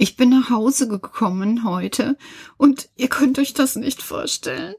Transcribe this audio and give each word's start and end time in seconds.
Ich 0.00 0.14
bin 0.14 0.30
nach 0.30 0.48
Hause 0.48 0.86
gekommen 0.86 1.64
heute 1.64 2.16
und 2.56 2.88
ihr 2.94 3.08
könnt 3.08 3.36
euch 3.40 3.52
das 3.52 3.74
nicht 3.74 4.00
vorstellen. 4.00 4.76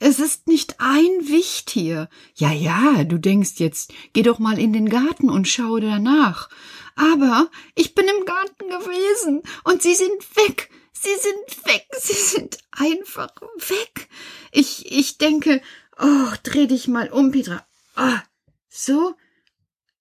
Es 0.00 0.18
ist 0.18 0.48
nicht 0.48 0.80
ein 0.80 1.28
Wicht 1.28 1.70
hier. 1.70 2.08
Ja, 2.34 2.50
ja, 2.50 3.04
du 3.04 3.18
denkst 3.18 3.54
jetzt, 3.58 3.92
geh 4.12 4.22
doch 4.24 4.40
mal 4.40 4.58
in 4.58 4.72
den 4.72 4.88
Garten 4.88 5.30
und 5.30 5.46
schau 5.46 5.78
danach. 5.78 6.50
Aber 6.96 7.48
ich 7.76 7.94
bin 7.94 8.06
im 8.08 8.24
Garten 8.24 8.68
gewesen 8.68 9.42
und 9.62 9.82
sie 9.82 9.94
sind 9.94 10.36
weg. 10.36 10.68
Sie 10.92 11.14
sind 11.14 11.66
weg. 11.66 11.86
Sie 12.00 12.14
sind 12.14 12.58
einfach 12.72 13.30
weg. 13.68 14.08
Ich, 14.50 14.90
ich 14.90 15.16
denke, 15.16 15.62
oh, 15.96 16.32
dreh 16.42 16.66
dich 16.66 16.88
mal 16.88 17.08
um, 17.12 17.30
Petra. 17.30 17.64
Ah, 17.94 18.20
so? 18.68 19.14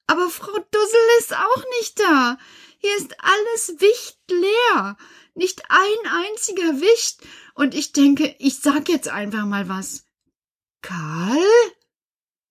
Aber 0.07 0.29
Frau 0.29 0.57
Dussel 0.71 0.99
ist 1.19 1.35
auch 1.35 1.63
nicht 1.79 1.99
da. 1.99 2.37
Hier 2.85 2.97
ist 2.97 3.15
alles 3.17 3.81
Wicht 3.81 4.19
leer. 4.29 4.95
Nicht 5.33 5.63
ein 5.69 6.27
einziger 6.29 6.81
Wicht. 6.81 7.17
Und 7.55 7.73
ich 7.73 7.93
denke, 7.93 8.35
ich 8.37 8.59
sag 8.59 8.89
jetzt 8.89 9.07
einfach 9.07 9.47
mal 9.47 9.67
was. 9.67 10.05
Karl? 10.83 11.39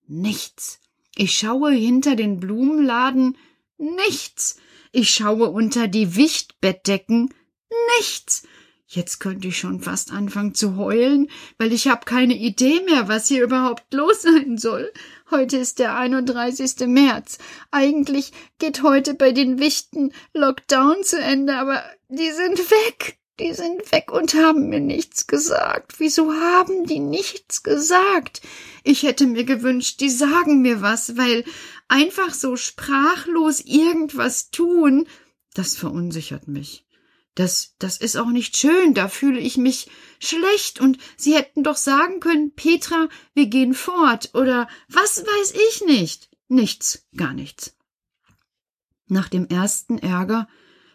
Nichts. 0.07 0.81
Ich 1.15 1.37
schaue 1.37 1.71
hinter 1.71 2.17
den 2.17 2.41
Blumenladen. 2.41 3.37
Nichts. 3.77 4.57
Ich 4.91 5.09
schaue 5.09 5.51
unter 5.51 5.87
die 5.87 6.17
Wichtbettdecken. 6.17 7.33
Nichts. 7.97 8.45
Jetzt 8.87 9.19
könnte 9.19 9.47
ich 9.47 9.57
schon 9.57 9.79
fast 9.79 10.11
anfangen 10.11 10.53
zu 10.53 10.75
heulen, 10.75 11.29
weil 11.57 11.71
ich 11.71 11.87
habe 11.87 12.03
keine 12.03 12.35
Idee 12.35 12.81
mehr, 12.81 13.07
was 13.07 13.29
hier 13.29 13.41
überhaupt 13.41 13.93
los 13.93 14.23
sein 14.23 14.57
soll. 14.57 14.91
Heute 15.31 15.57
ist 15.57 15.79
der 15.79 15.95
31. 15.95 16.87
März. 16.87 17.39
Eigentlich 17.71 18.31
geht 18.59 18.83
heute 18.83 19.15
bei 19.15 19.31
den 19.31 19.59
Wichten 19.59 20.13
Lockdown 20.33 21.03
zu 21.03 21.19
Ende, 21.19 21.55
aber 21.55 21.83
die 22.09 22.31
sind 22.31 22.59
weg. 22.69 23.17
Die 23.39 23.53
sind 23.53 23.91
weg 23.91 24.11
und 24.11 24.35
haben 24.35 24.69
mir 24.69 24.79
nichts 24.79 25.25
gesagt. 25.25 25.99
Wieso 25.99 26.31
haben 26.31 26.85
die 26.85 26.99
nichts 26.99 27.63
gesagt? 27.63 28.41
Ich 28.83 29.03
hätte 29.03 29.25
mir 29.25 29.43
gewünscht, 29.43 29.99
die 29.99 30.09
sagen 30.09 30.61
mir 30.61 30.81
was, 30.81 31.17
weil 31.17 31.43
einfach 31.87 32.33
so 32.33 32.55
sprachlos 32.55 33.61
irgendwas 33.61 34.51
tun, 34.51 35.07
das 35.55 35.75
verunsichert 35.75 36.47
mich. 36.47 36.84
Das, 37.35 37.75
das 37.79 37.97
ist 37.97 38.15
auch 38.15 38.29
nicht 38.29 38.55
schön, 38.55 38.93
da 38.93 39.09
fühle 39.09 39.39
ich 39.39 39.57
mich 39.57 39.89
schlecht. 40.19 40.79
Und 40.79 40.97
Sie 41.17 41.35
hätten 41.35 41.63
doch 41.63 41.75
sagen 41.75 42.21
können, 42.21 42.53
Petra, 42.55 43.09
wir 43.33 43.47
gehen 43.47 43.73
fort. 43.73 44.31
Oder 44.33 44.67
was 44.87 45.23
weiß 45.23 45.53
ich 45.69 45.85
nicht. 45.85 46.29
Nichts, 46.47 47.05
gar 47.15 47.33
nichts. 47.33 47.75
Nach 49.07 49.29
dem 49.29 49.47
ersten 49.47 49.97
Ärger 49.97 50.47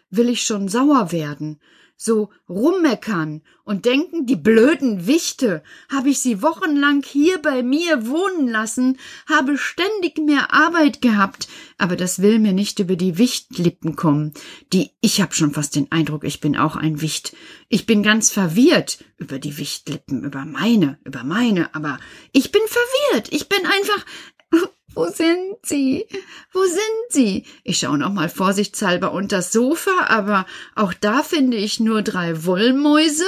will 0.09 0.29
ich 0.29 0.43
schon 0.43 0.67
sauer 0.67 1.11
werden 1.11 1.59
so 2.01 2.31
rummeckern 2.49 3.43
und 3.63 3.85
denken, 3.85 4.25
die 4.25 4.35
blöden 4.35 5.05
Wichte, 5.05 5.61
habe 5.87 6.09
ich 6.09 6.19
sie 6.19 6.41
wochenlang 6.41 7.03
hier 7.03 7.39
bei 7.39 7.61
mir 7.61 8.07
wohnen 8.07 8.47
lassen, 8.47 8.97
habe 9.29 9.55
ständig 9.55 10.17
mehr 10.17 10.51
Arbeit 10.51 11.01
gehabt, 11.01 11.47
aber 11.77 11.95
das 11.95 12.19
will 12.19 12.39
mir 12.39 12.53
nicht 12.53 12.79
über 12.79 12.95
die 12.95 13.19
Wichtlippen 13.19 13.95
kommen. 13.95 14.33
Die, 14.73 14.89
ich 14.99 15.21
habe 15.21 15.35
schon 15.35 15.53
fast 15.53 15.75
den 15.75 15.91
Eindruck, 15.91 16.23
ich 16.23 16.39
bin 16.39 16.57
auch 16.57 16.75
ein 16.75 17.01
Wicht. 17.01 17.35
Ich 17.69 17.85
bin 17.85 18.01
ganz 18.01 18.31
verwirrt 18.31 19.03
über 19.17 19.37
die 19.37 19.59
Wichtlippen, 19.59 20.23
über 20.23 20.43
meine, 20.43 20.97
über 21.03 21.23
meine, 21.23 21.75
aber 21.75 21.99
ich 22.31 22.51
bin 22.51 22.63
verwirrt. 22.65 23.31
Ich 23.31 23.47
bin 23.47 23.59
einfach, 23.67 24.05
wo 24.93 25.05
sind 25.07 25.57
Sie? 25.63 26.05
Wo 26.51 26.63
sind 26.63 27.09
Sie? 27.09 27.45
Ich 27.63 27.79
schaue 27.79 27.97
noch 27.97 28.11
mal 28.11 28.29
vorsichtshalber 28.29 29.11
unter 29.11 29.37
das 29.37 29.51
Sofa, 29.51 30.05
aber 30.07 30.45
auch 30.75 30.93
da 30.93 31.23
finde 31.23 31.57
ich 31.57 31.79
nur 31.79 32.01
drei 32.01 32.45
Wollmäuse 32.45 33.25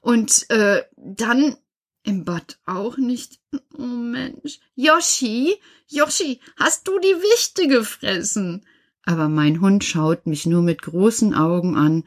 und 0.00 0.48
äh, 0.50 0.82
dann 0.96 1.56
im 2.02 2.24
Bad 2.24 2.58
auch 2.66 2.96
nicht. 2.98 3.40
Oh 3.76 3.82
Mensch. 3.82 4.60
Yoshi, 4.74 5.56
Yoshi, 5.88 6.40
hast 6.56 6.86
du 6.86 6.98
die 6.98 7.08
Wichte 7.08 7.66
gefressen? 7.66 8.64
Aber 9.02 9.28
mein 9.28 9.60
Hund 9.60 9.84
schaut 9.84 10.26
mich 10.26 10.46
nur 10.46 10.62
mit 10.62 10.82
großen 10.82 11.34
Augen 11.34 11.76
an, 11.76 12.04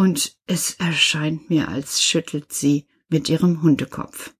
und 0.00 0.34
es 0.46 0.76
erscheint 0.76 1.50
mir, 1.50 1.68
als 1.68 2.02
schüttelt 2.02 2.54
sie 2.54 2.86
mit 3.10 3.28
ihrem 3.28 3.60
Hundekopf. 3.60 4.32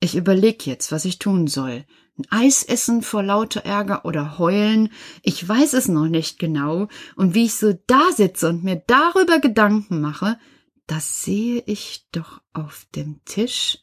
Ich 0.00 0.16
überleg 0.16 0.66
jetzt, 0.66 0.90
was 0.90 1.04
ich 1.04 1.20
tun 1.20 1.46
soll. 1.46 1.84
Eis 2.30 2.62
essen 2.62 3.02
vor 3.02 3.22
lauter 3.22 3.64
Ärger 3.64 4.04
oder 4.04 4.38
heulen, 4.38 4.90
ich 5.22 5.46
weiß 5.46 5.74
es 5.74 5.88
noch 5.88 6.08
nicht 6.08 6.38
genau, 6.38 6.88
und 7.16 7.34
wie 7.34 7.44
ich 7.44 7.54
so 7.54 7.72
da 7.86 8.12
sitze 8.12 8.48
und 8.48 8.64
mir 8.64 8.82
darüber 8.86 9.38
Gedanken 9.38 10.00
mache, 10.00 10.38
das 10.86 11.22
sehe 11.22 11.62
ich 11.66 12.06
doch 12.12 12.40
auf 12.52 12.86
dem 12.94 13.20
Tisch, 13.24 13.78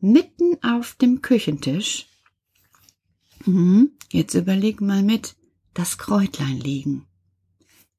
mitten 0.00 0.62
auf 0.62 0.94
dem 0.94 1.20
Küchentisch. 1.20 2.06
Hm, 3.44 3.90
jetzt 4.12 4.34
überleg 4.34 4.80
mal 4.80 5.02
mit, 5.02 5.34
das 5.74 5.98
Kräutlein 5.98 6.58
liegen. 6.60 7.06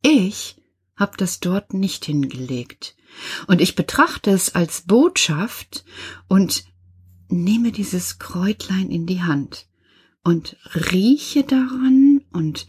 Ich 0.01 0.55
hab 0.95 1.17
das 1.17 1.39
dort 1.39 1.73
nicht 1.73 2.05
hingelegt, 2.05 2.95
und 3.47 3.61
ich 3.61 3.75
betrachte 3.75 4.31
es 4.31 4.55
als 4.55 4.83
Botschaft 4.83 5.83
und 6.27 6.65
nehme 7.27 7.71
dieses 7.71 8.19
Kräutlein 8.19 8.89
in 8.89 9.05
die 9.05 9.23
Hand 9.23 9.67
und 10.25 10.57
rieche 10.91 11.43
daran 11.43 12.21
und 12.33 12.67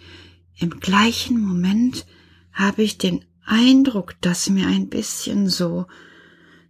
im 0.59 0.79
gleichen 0.79 1.41
Moment 1.41 2.07
habe 2.53 2.83
ich 2.83 2.99
den 2.99 3.25
Eindruck, 3.47 4.15
dass 4.21 4.51
mir 4.51 4.67
ein 4.67 4.89
bisschen 4.89 5.49
so, 5.49 5.87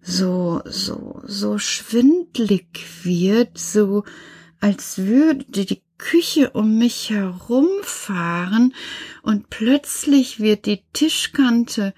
so, 0.00 0.62
so, 0.64 1.22
so 1.24 1.58
schwindlig 1.58 2.84
wird, 3.02 3.58
so 3.58 4.04
als 4.60 4.98
würde 4.98 5.44
die 5.66 5.82
Küche 5.98 6.50
um 6.50 6.78
mich 6.78 7.10
herumfahren 7.10 8.72
und 9.22 9.50
plötzlich 9.50 10.38
wird 10.38 10.66
die 10.66 10.84
Tischkante 10.92 11.94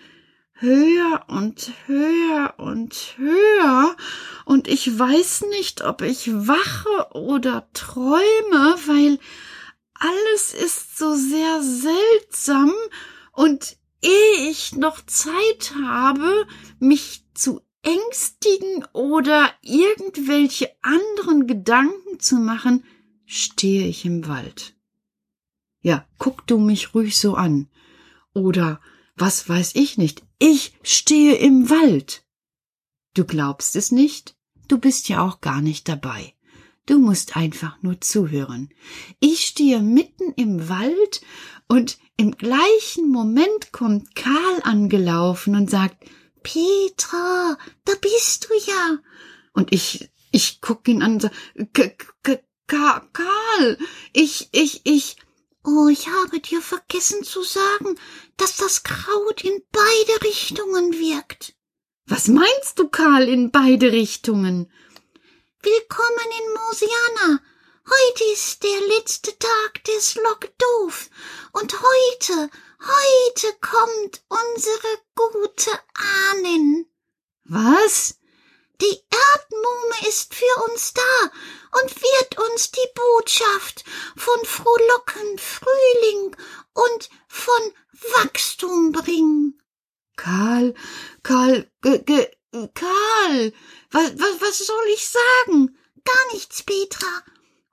höher 0.61 1.25
und 1.29 1.73
höher 1.87 2.55
und 2.59 3.15
höher, 3.17 3.97
und 4.45 4.69
ich 4.69 4.99
weiß 4.99 5.47
nicht, 5.51 5.85
ob 5.85 6.03
ich 6.03 6.31
wache 6.33 7.13
oder 7.13 7.69
träume, 7.73 8.77
weil 8.87 9.19
alles 9.95 10.55
ist 10.55 10.99
so 10.99 11.15
sehr 11.15 11.63
seltsam, 11.63 12.73
und 13.33 13.77
ehe 14.03 14.51
ich 14.51 14.75
noch 14.75 15.05
Zeit 15.07 15.75
habe, 15.85 16.47
mich 16.79 17.25
zu 17.35 17.61
ängstigen 17.83 18.85
oder 18.93 19.51
irgendwelche 19.63 20.71
anderen 20.83 21.47
Gedanken 21.47 22.19
zu 22.19 22.37
machen, 22.37 22.85
stehe 23.27 23.87
ich 23.87 24.05
im 24.05 24.27
Wald. 24.27 24.75
Ja, 25.81 26.05
guck 26.19 26.47
du 26.47 26.59
mich 26.59 26.95
ruhig 26.95 27.19
so 27.19 27.35
an. 27.35 27.69
Oder 28.35 28.81
was 29.21 29.49
weiß 29.49 29.75
ich 29.75 29.99
nicht, 29.99 30.23
ich 30.39 30.73
stehe 30.83 31.35
im 31.35 31.71
Wald. 31.71 32.25
Du 33.15 33.25
glaubst 33.25 33.77
es 33.77 33.91
nicht? 33.91 34.37
Du 34.69 34.79
bist 34.79 35.09
ja 35.09 35.27
auch 35.27 35.41
gar 35.41 35.61
nicht 35.61 35.89
dabei. 35.89 36.35
Du 36.87 36.99
musst 36.99 37.37
einfach 37.37 37.83
nur 37.83 38.01
zuhören. 38.01 38.71
Ich 39.21 39.47
stehe 39.47 39.81
mitten 39.81 40.33
im 40.37 40.69
Wald 40.69 41.21
und 41.69 41.99
im 42.17 42.33
gleichen 42.33 43.11
Moment 43.11 43.73
kommt 43.73 44.15
Karl 44.15 44.63
angelaufen 44.63 45.55
und 45.55 45.69
sagt, 45.69 46.03
Petra, 46.43 47.59
da 47.85 47.93
bist 48.01 48.49
du 48.49 48.71
ja. 48.71 48.99
Und 49.53 49.73
ich, 49.73 50.11
ich 50.31 50.61
guck 50.61 50.89
ihn 50.89 51.03
an 51.03 51.15
und 51.15 51.23
sag, 51.23 52.17
Karl, 52.67 53.79
ich, 54.13 54.49
ich, 54.53 54.81
ich, 54.85 55.17
Oh, 55.65 55.89
ich 55.89 56.09
habe 56.09 56.41
dir 56.41 56.63
vergessen 56.63 57.25
zu 57.25 57.43
sagen, 57.43 57.99
dass 58.37 58.57
das 58.57 58.85
Kraut 58.85 59.43
in 59.43 59.63
beide 59.73 60.25
Richtungen 60.25 60.93
wirkt. 60.93 61.55
Was 62.07 62.29
meinst 62.29 62.79
du, 62.79 62.89
Karl, 62.89 63.29
in 63.29 63.51
beide 63.51 63.93
Richtungen? 63.93 64.73
Willkommen 65.61 66.29
in 66.41 66.55
Mosiana. 66.55 67.43
Heute 67.85 68.25
ist 68.33 68.63
der 68.63 68.81
letzte 68.97 69.37
Tag 69.39 69.85
des 69.85 70.15
Lockdoof. 70.15 71.11
Und 71.53 71.75
heute, 71.75 72.51
heute 72.81 73.57
kommt 73.61 74.23
unsere 74.29 74.99
gute 75.15 75.71
Ahnen. 76.31 76.87
Was? 77.45 78.18
Die 78.81 78.87
Erdmuhme 79.11 80.09
ist 80.09 80.35
für 80.35 80.71
uns 80.71 80.93
da 80.93 81.31
und 81.81 81.95
wird 82.01 82.39
uns 82.39 82.71
die 82.71 82.89
Botschaft 82.95 83.85
von 84.17 84.45
frohlocken 84.45 85.39
Frühling 85.39 86.37
und 86.75 87.09
von 87.27 87.73
Wachstum 88.17 88.93
bringen. 88.93 89.61
Karl, 90.17 90.75
Karl, 91.23 91.71
ge, 91.83 92.03
ge, 92.05 92.29
Karl, 92.75 93.53
was, 93.91 94.13
was, 94.19 94.41
was 94.41 94.59
soll 94.59 94.87
ich 94.95 95.07
sagen? 95.07 95.77
Gar 96.05 96.33
nichts, 96.33 96.63
Petra. 96.63 97.25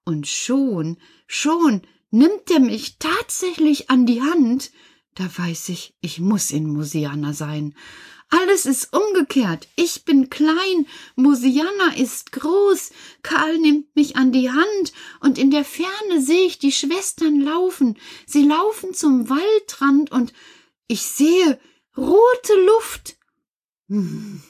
Und 0.05 0.27
schon, 0.27 0.99
schon 1.27 1.81
nimmt 2.09 2.49
er 2.49 2.59
mich 2.59 2.97
tatsächlich 2.99 3.89
an 3.89 4.05
die 4.05 4.21
Hand, 4.21 4.71
Da 5.15 5.29
weiß 5.37 5.69
ich, 5.69 5.95
ich 6.01 6.19
muss 6.19 6.51
in 6.51 6.67
Mosiana 6.67 7.31
sein. 7.31 7.73
Alles 8.29 8.65
ist 8.65 8.91
umgekehrt. 8.91 9.67
Ich 9.75 10.03
bin 10.03 10.29
klein, 10.29 10.87
Mosiana 11.15 11.95
ist 11.95 12.31
groß, 12.31 12.91
Karl 13.21 13.59
nimmt 13.59 13.95
mich 13.95 14.15
an 14.15 14.31
die 14.31 14.49
Hand, 14.49 14.93
und 15.19 15.37
in 15.37 15.51
der 15.51 15.63
Ferne 15.63 16.21
sehe 16.21 16.45
ich 16.45 16.57
die 16.57 16.71
Schwestern 16.71 17.39
laufen. 17.39 17.97
Sie 18.25 18.43
laufen 18.43 18.93
zum 18.93 19.29
Waldrand, 19.29 20.11
und 20.11 20.33
ich 20.87 21.03
sehe 21.03 21.59
rote 21.95 22.53
Luft. 22.65 23.17
Hm. 23.89 24.41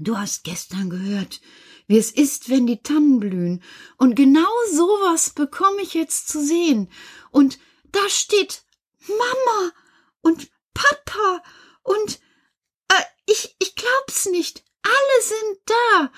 Du 0.00 0.18
hast 0.18 0.42
gestern 0.42 0.90
gehört, 0.90 1.40
wie 1.86 1.98
es 1.98 2.10
ist, 2.10 2.48
wenn 2.48 2.66
die 2.66 2.82
Tannen 2.82 3.20
blühen, 3.20 3.62
und 3.98 4.16
genau 4.16 4.50
sowas 4.72 5.30
bekomme 5.30 5.82
ich 5.82 5.94
jetzt 5.94 6.28
zu 6.28 6.42
sehen. 6.42 6.90
Und 7.30 7.58
da 7.92 8.08
steht 8.08 8.64
Mama 9.06 9.72
und 10.22 10.50
Papa 10.72 11.42
und 11.82 12.18
ich, 13.26 13.56
ich 13.58 13.74
glaub's 13.74 14.26
nicht. 14.26 14.64
Alle 14.82 15.22
sind 15.22 15.58
da. 15.66 16.12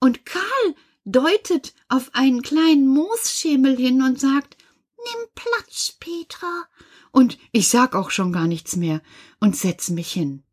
Und 0.00 0.24
Karl 0.26 0.74
deutet 1.04 1.74
auf 1.88 2.10
einen 2.14 2.42
kleinen 2.42 2.86
Moosschemel 2.86 3.76
hin 3.76 4.02
und 4.02 4.20
sagt, 4.20 4.56
Nimm 5.04 5.28
Platz, 5.34 5.96
Petra. 5.98 6.66
Und 7.10 7.38
ich 7.50 7.68
sag 7.68 7.94
auch 7.94 8.10
schon 8.10 8.32
gar 8.32 8.46
nichts 8.46 8.76
mehr 8.76 9.02
und 9.40 9.56
setz 9.56 9.90
mich 9.90 10.12
hin. 10.12 10.44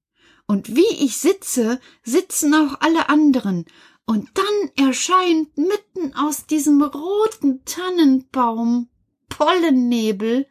Und 0.47 0.75
wie 0.75 1.05
ich 1.05 1.17
sitze, 1.17 1.79
sitzen 2.03 2.53
auch 2.55 2.81
alle 2.81 3.09
anderen. 3.09 3.65
Und 4.05 4.29
dann 4.33 4.87
erscheint 4.87 5.55
mitten 5.55 6.15
aus 6.15 6.47
diesem 6.47 6.81
roten 6.81 7.63
Tannenbaum 7.65 8.89
Pollennebel 9.29 10.47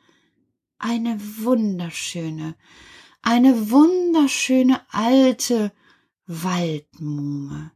eine 0.79 1.19
wunderschöne, 1.21 2.55
eine 3.23 3.71
wunderschöne 3.71 4.81
alte 4.91 5.73
Waldmuhme. 6.27 7.73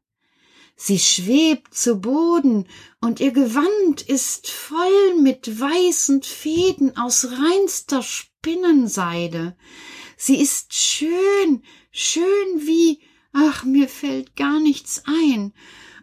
Sie 0.76 0.98
schwebt 0.98 1.74
zu 1.74 2.00
Boden, 2.00 2.66
und 3.00 3.20
ihr 3.20 3.30
Gewand 3.30 4.02
ist 4.02 4.50
voll 4.50 5.20
mit 5.20 5.60
weißen 5.60 6.22
Fäden 6.22 6.96
aus 6.96 7.28
reinster 7.30 8.02
Spinnenseide. 8.02 9.56
Sie 10.16 10.40
ist 10.40 10.74
schön, 10.74 11.62
schön 11.92 12.22
wie, 12.56 13.00
ach, 13.32 13.64
mir 13.64 13.88
fällt 13.88 14.34
gar 14.34 14.58
nichts 14.58 15.02
ein, 15.06 15.52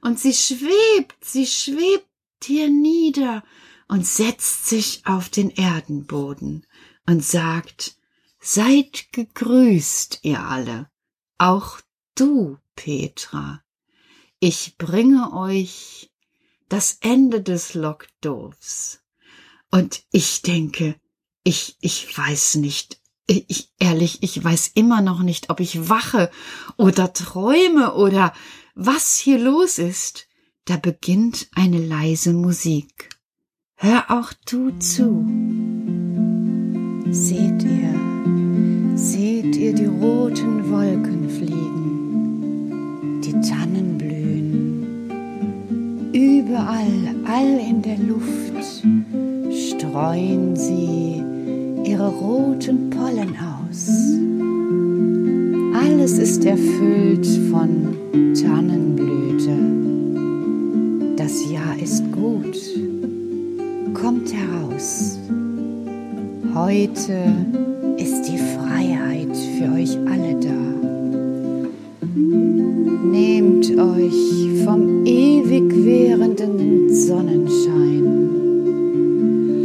und 0.01 0.19
sie 0.19 0.33
schwebt, 0.33 1.25
sie 1.25 1.45
schwebt 1.45 2.07
hier 2.41 2.69
nieder 2.69 3.43
und 3.89 4.05
setzt 4.05 4.67
sich 4.67 5.01
auf 5.05 5.27
den 5.27 5.49
Erdenboden 5.49 6.65
und 7.05 7.23
sagt, 7.23 7.98
Seid 8.41 9.11
gegrüßt, 9.11 10.19
ihr 10.23 10.41
alle, 10.41 10.89
auch 11.37 11.79
du, 12.15 12.57
Petra. 12.75 13.61
Ich 14.39 14.77
bringe 14.77 15.33
euch 15.33 16.11
das 16.69 16.97
Ende 17.01 17.41
des 17.41 17.73
Lockdorfs. 17.73 19.01
Und 19.71 20.03
ich 20.11 20.41
denke, 20.41 20.95
ich, 21.43 21.75
ich 21.81 22.17
weiß 22.17 22.55
nicht, 22.55 23.01
ich, 23.27 23.71
ehrlich, 23.77 24.23
ich 24.23 24.43
weiß 24.43 24.71
immer 24.73 25.01
noch 25.01 25.21
nicht, 25.21 25.49
ob 25.49 25.59
ich 25.59 25.89
wache 25.89 26.31
oder 26.77 27.13
träume 27.13 27.93
oder 27.93 28.33
was 28.73 29.17
hier 29.17 29.37
los 29.37 29.77
ist. 29.77 30.27
Da 30.65 30.77
beginnt 30.77 31.49
eine 31.55 31.79
leise 31.79 32.33
Musik. 32.33 33.09
Hör 33.75 34.09
auch 34.09 34.33
du 34.45 34.71
zu. 34.79 35.25
Ihr, 37.11 37.38
seht 38.99 39.55
ihr 39.55 39.73
die 39.73 39.85
roten 39.85 40.69
Wolken 40.69 41.29
fliegen, 41.29 43.21
die 43.23 43.39
Tannen 43.47 43.97
blühen, 43.97 45.09
überall, 46.11 47.15
all 47.25 47.59
in 47.59 47.81
der 47.81 47.97
Luft 47.97 48.83
streuen 49.53 50.53
sie 50.55 51.23
ihre 51.89 52.09
roten 52.09 52.89
Pollen 52.89 53.37
aus. 53.37 53.87
Alles 55.81 56.17
ist 56.19 56.43
erfüllt 56.43 57.25
von 57.49 57.95
Tannenblüte. 58.33 59.55
Das 61.15 61.49
Jahr 61.49 61.79
ist 61.81 62.03
gut. 62.11 62.59
Kommt 63.93 64.33
heraus. 64.33 65.17
Heute 66.53 67.68
Euch 74.09 74.63
vom 74.65 75.05
ewig 75.05 75.85
währenden 75.85 76.91
Sonnenschein. 76.93 78.07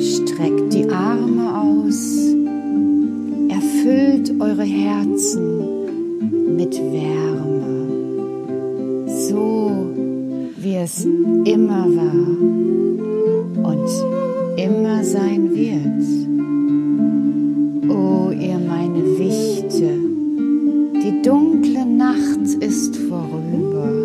Streckt 0.00 0.74
die 0.74 0.86
Arme 0.90 1.62
aus. 1.62 2.34
Erfüllt 3.48 4.34
eure 4.40 4.64
Herzen 4.64 5.60
mit 6.56 6.74
Wärme. 6.76 7.88
So 9.28 9.86
wie 10.58 10.76
es 10.76 11.06
immer 11.44 11.86
war 11.96 12.36
und 13.72 13.88
immer 14.58 15.02
sein 15.04 15.54
wird. 15.54 15.94
dunkle 21.24 21.86
Nacht 21.86 22.54
ist 22.60 22.96
vorüber 22.96 24.03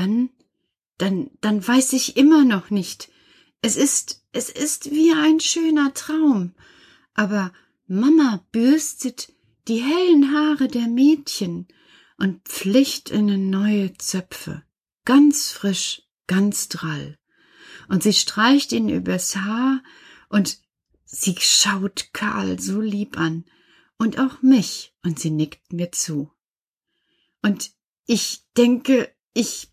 dann, 0.00 0.30
dann, 0.96 1.30
dann 1.42 1.66
weiß 1.66 1.92
ich 1.92 2.16
immer 2.16 2.44
noch 2.44 2.70
nicht. 2.70 3.10
Es 3.60 3.76
ist, 3.76 4.24
es 4.32 4.48
ist 4.48 4.90
wie 4.90 5.12
ein 5.12 5.40
schöner 5.40 5.92
Traum. 5.92 6.54
Aber 7.14 7.52
Mama 7.86 8.46
bürstet 8.50 9.32
die 9.68 9.82
hellen 9.82 10.32
Haare 10.32 10.68
der 10.68 10.86
Mädchen 10.86 11.68
und 12.16 12.42
pflicht 12.48 13.10
ihnen 13.10 13.50
neue 13.50 13.92
Zöpfe. 13.98 14.62
Ganz 15.04 15.50
frisch, 15.50 16.02
ganz 16.26 16.68
drall. 16.68 17.18
Und 17.88 18.02
sie 18.02 18.14
streicht 18.14 18.72
ihn 18.72 18.88
übers 18.88 19.36
Haar 19.36 19.82
und 20.30 20.58
sie 21.04 21.36
schaut 21.38 22.10
Karl 22.14 22.58
so 22.58 22.80
lieb 22.80 23.18
an 23.18 23.44
und 23.98 24.18
auch 24.18 24.40
mich 24.40 24.94
und 25.02 25.18
sie 25.18 25.30
nickt 25.30 25.72
mir 25.72 25.92
zu. 25.92 26.30
Und 27.42 27.72
ich 28.06 28.46
denke, 28.56 29.14
ich 29.34 29.69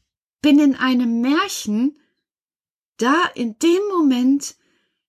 bin 0.47 0.59
in 0.59 0.75
einem 0.75 1.19
Märchen, 1.19 1.99
da 2.95 3.25
in 3.35 3.59
dem 3.59 3.81
Moment 3.89 4.55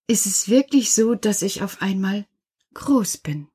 ist 0.09 0.26
es 0.26 0.49
wirklich 0.49 0.92
so, 0.92 1.14
dass 1.14 1.42
ich 1.42 1.62
auf 1.62 1.80
einmal 1.80 2.26
groß 2.75 3.18
bin. 3.18 3.47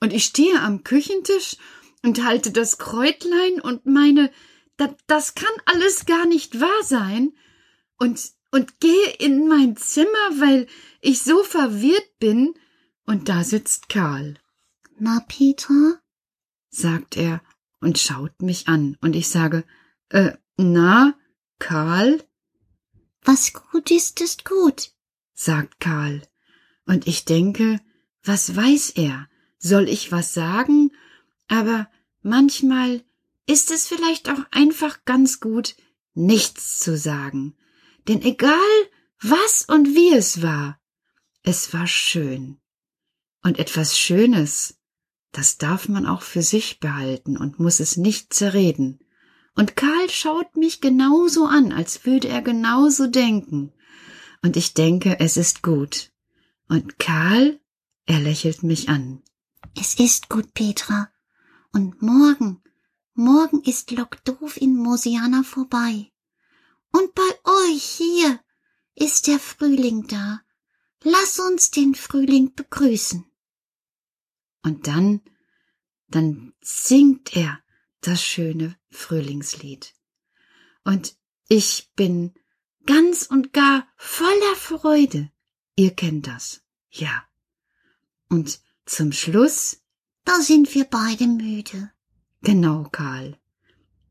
Und 0.00 0.12
ich 0.12 0.24
stehe 0.24 0.60
am 0.60 0.82
Küchentisch 0.82 1.58
und 2.02 2.24
halte 2.24 2.50
das 2.50 2.78
Kräutlein 2.78 3.60
und 3.60 3.86
meine, 3.86 4.32
da, 4.76 4.92
das 5.06 5.36
kann 5.36 5.52
alles 5.64 6.06
gar 6.06 6.26
nicht 6.26 6.60
wahr 6.60 6.82
sein 6.82 7.32
und, 7.98 8.32
und 8.50 8.80
gehe 8.80 9.10
in 9.20 9.46
mein 9.46 9.76
Zimmer, 9.76 10.08
weil 10.40 10.66
ich 11.00 11.22
so 11.22 11.44
verwirrt 11.44 12.18
bin, 12.18 12.52
und 13.06 13.28
da 13.28 13.44
sitzt 13.44 13.88
Karl. 13.88 14.40
Na, 14.98 15.24
Peter? 15.28 16.02
sagt 16.68 17.16
er 17.16 17.42
und 17.78 17.96
schaut 17.96 18.42
mich 18.42 18.66
an, 18.66 18.98
und 19.00 19.14
ich 19.14 19.28
sage, 19.28 19.62
äh, 20.08 20.32
na, 20.56 21.14
Karl? 21.58 22.22
Was 23.22 23.52
gut 23.52 23.90
ist, 23.90 24.20
ist 24.20 24.44
gut, 24.44 24.92
sagt 25.32 25.80
Karl. 25.80 26.22
Und 26.86 27.06
ich 27.06 27.24
denke, 27.24 27.80
was 28.22 28.54
weiß 28.54 28.90
er? 28.90 29.28
Soll 29.58 29.88
ich 29.88 30.12
was 30.12 30.34
sagen? 30.34 30.92
Aber 31.48 31.88
manchmal 32.22 33.02
ist 33.46 33.70
es 33.70 33.86
vielleicht 33.86 34.28
auch 34.28 34.44
einfach 34.50 35.04
ganz 35.04 35.40
gut, 35.40 35.74
nichts 36.14 36.78
zu 36.78 36.96
sagen. 36.96 37.56
Denn 38.06 38.22
egal, 38.22 38.58
was 39.20 39.64
und 39.64 39.94
wie 39.94 40.12
es 40.12 40.42
war, 40.42 40.78
es 41.42 41.72
war 41.72 41.86
schön. 41.86 42.58
Und 43.42 43.58
etwas 43.58 43.98
Schönes, 43.98 44.78
das 45.32 45.58
darf 45.58 45.88
man 45.88 46.06
auch 46.06 46.22
für 46.22 46.42
sich 46.42 46.80
behalten 46.80 47.36
und 47.36 47.58
muss 47.58 47.80
es 47.80 47.96
nicht 47.96 48.32
zerreden. 48.32 49.03
Und 49.54 49.76
Karl 49.76 50.10
schaut 50.10 50.56
mich 50.56 50.80
genauso 50.80 51.46
an, 51.46 51.72
als 51.72 52.04
würde 52.04 52.28
er 52.28 52.42
genauso 52.42 53.06
denken. 53.06 53.72
Und 54.42 54.56
ich 54.56 54.74
denke, 54.74 55.20
es 55.20 55.36
ist 55.36 55.62
gut. 55.62 56.12
Und 56.68 56.98
Karl, 56.98 57.60
er 58.06 58.20
lächelt 58.20 58.62
mich 58.62 58.88
an. 58.88 59.22
Es 59.78 59.94
ist 59.94 60.28
gut, 60.28 60.54
Petra. 60.54 61.10
Und 61.72 62.02
morgen, 62.02 62.62
morgen 63.14 63.62
ist 63.62 63.90
Lokdoof 63.90 64.56
in 64.56 64.76
Mosiana 64.76 65.42
vorbei. 65.42 66.10
Und 66.90 67.14
bei 67.14 67.30
euch 67.44 67.82
hier 67.82 68.40
ist 68.94 69.26
der 69.26 69.38
Frühling 69.38 70.06
da. 70.06 70.40
Lass 71.02 71.38
uns 71.38 71.70
den 71.70 71.94
Frühling 71.94 72.54
begrüßen. 72.54 73.24
Und 74.62 74.86
dann, 74.86 75.20
dann 76.08 76.54
singt 76.60 77.36
er 77.36 77.60
das 78.00 78.22
schöne 78.22 78.76
Frühlingslied. 78.94 79.94
Und 80.84 81.16
ich 81.48 81.90
bin 81.96 82.34
ganz 82.86 83.26
und 83.26 83.52
gar 83.52 83.86
voller 83.96 84.56
Freude. 84.56 85.30
Ihr 85.76 85.90
kennt 85.90 86.26
das. 86.26 86.62
Ja. 86.90 87.24
Und 88.28 88.60
zum 88.86 89.12
Schluss. 89.12 89.80
Da 90.24 90.40
sind 90.40 90.74
wir 90.74 90.84
beide 90.84 91.26
müde. 91.26 91.90
Genau, 92.42 92.84
Karl. 92.90 93.38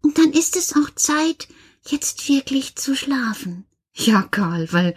Und 0.01 0.17
dann 0.17 0.31
ist 0.31 0.55
es 0.55 0.75
auch 0.75 0.89
Zeit, 0.95 1.47
jetzt 1.87 2.27
wirklich 2.27 2.75
zu 2.75 2.95
schlafen. 2.95 3.65
Ja, 3.93 4.23
Karl, 4.23 4.71
weil 4.71 4.95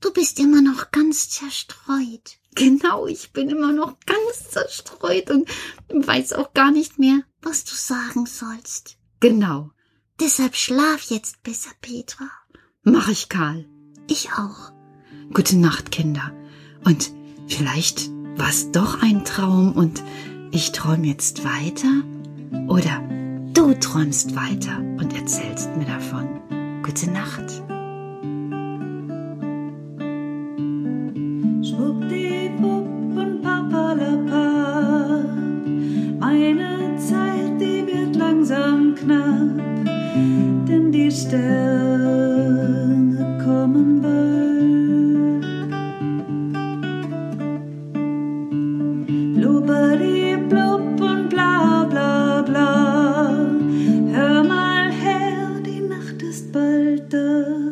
du 0.00 0.12
bist 0.12 0.38
immer 0.38 0.62
noch 0.62 0.90
ganz 0.90 1.30
zerstreut. 1.30 2.38
Genau, 2.54 3.06
ich 3.06 3.32
bin 3.32 3.48
immer 3.48 3.72
noch 3.72 3.96
ganz 4.06 4.50
zerstreut 4.50 5.30
und 5.30 5.48
weiß 5.88 6.32
auch 6.34 6.52
gar 6.52 6.70
nicht 6.70 6.98
mehr, 6.98 7.24
was 7.42 7.64
du 7.64 7.74
sagen 7.74 8.26
sollst. 8.26 8.96
Genau. 9.20 9.70
Deshalb 10.20 10.54
schlaf 10.54 11.02
jetzt 11.10 11.42
besser, 11.42 11.70
Petra. 11.80 12.28
Mach 12.82 13.08
ich, 13.08 13.28
Karl. 13.28 13.66
Ich 14.08 14.32
auch. 14.32 14.72
Gute 15.32 15.56
Nacht, 15.56 15.90
Kinder. 15.90 16.32
Und 16.84 17.10
vielleicht 17.46 18.10
war's 18.36 18.70
doch 18.72 19.02
ein 19.02 19.24
Traum 19.24 19.72
und 19.72 20.02
ich 20.50 20.72
träum 20.72 21.04
jetzt 21.04 21.44
weiter? 21.44 22.02
Oder 22.68 23.00
du 23.52 23.74
träumst 23.74 24.34
weiter 24.34 24.78
und 24.78 25.14
erzählst 25.14 25.70
mir 25.76 25.86
davon. 25.86 26.82
Gute 26.82 27.10
Nacht. 27.10 27.62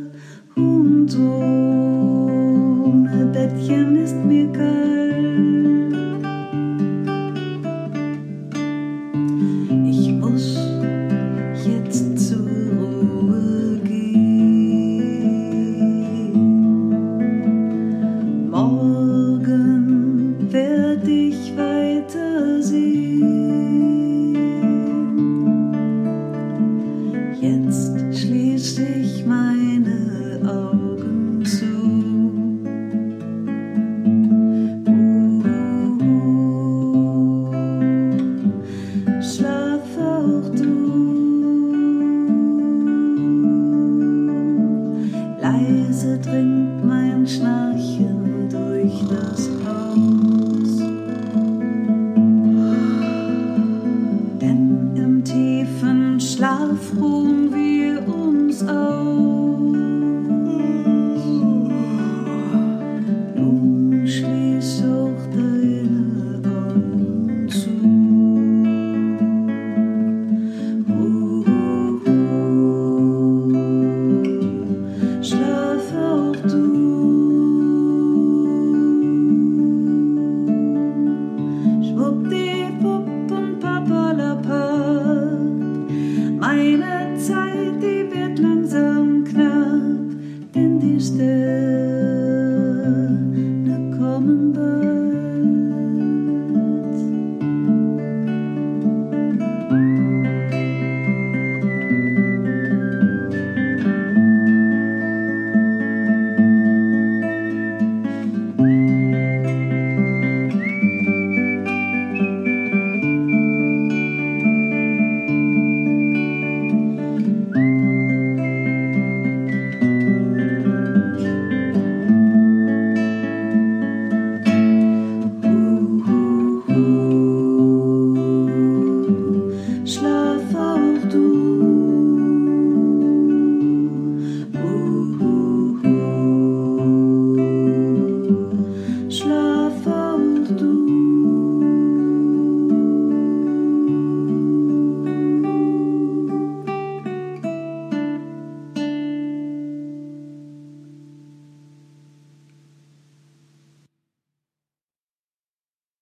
Schlaf 0.09 0.57
ruhen 0.57 1.58